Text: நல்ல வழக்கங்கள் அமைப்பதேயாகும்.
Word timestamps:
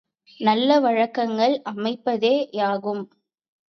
நல்ல 0.39 0.79
வழக்கங்கள் 0.79 1.55
அமைப்பதேயாகும். 1.65 3.03